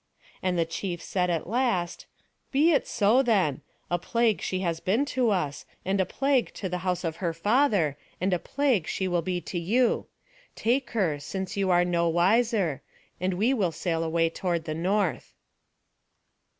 [0.41, 2.07] And the chief said at last,
[2.51, 3.61] "Be it so, then;
[3.91, 7.33] a plague she has been to us, and a plague to the house of her
[7.35, 10.07] father, and a plague she will be to you.
[10.55, 12.81] Take her, since you are no wiser;
[13.19, 15.35] and we will sail away toward the north."